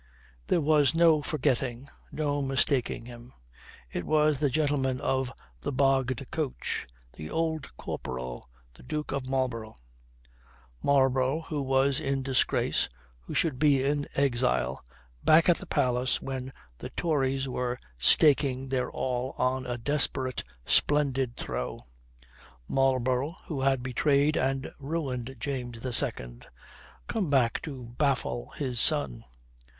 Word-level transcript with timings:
There 0.47 0.61
was 0.61 0.95
no 0.95 1.21
forgetting, 1.21 1.87
no 2.11 2.41
mistaking 2.41 3.05
him. 3.05 3.33
It 3.91 4.03
was 4.03 4.39
the 4.39 4.49
gentleman 4.49 4.99
of 4.99 5.31
the 5.59 5.71
bogged 5.71 6.25
coach, 6.31 6.87
the 7.13 7.29
Old 7.29 7.67
Corporal, 7.77 8.49
the 8.73 8.81
Duke 8.81 9.11
of 9.11 9.29
Marlborough.. 9.29 9.75
Marlborough, 10.81 11.41
who 11.49 11.61
was 11.61 11.99
in 11.99 12.23
disgrace, 12.23 12.89
who 13.19 13.35
should 13.35 13.59
be 13.59 13.83
in 13.83 14.07
exile, 14.15 14.83
back 15.23 15.47
at 15.47 15.57
the 15.57 15.67
palace 15.67 16.19
when 16.19 16.51
the 16.79 16.89
Tories 16.89 17.47
were 17.47 17.77
staking 17.99 18.69
their 18.69 18.89
all 18.89 19.35
on 19.37 19.67
a 19.67 19.77
desperate, 19.77 20.43
splendid 20.65 21.35
throw: 21.37 21.85
Marlborough, 22.67 23.37
who 23.45 23.61
had 23.61 23.83
betrayed 23.83 24.35
and 24.35 24.71
ruined 24.79 25.35
James 25.39 25.85
II, 25.85 26.39
come 27.07 27.29
back 27.29 27.61
to 27.61 27.93
baffle 27.99 28.49
his 28.57 28.79
son! 28.79 29.23